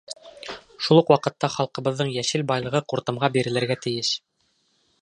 [0.85, 4.13] Шул уҡ ваҡытта халҡыбыҙҙың йәшел байлығы ҡуртымға бирелергә тейеш.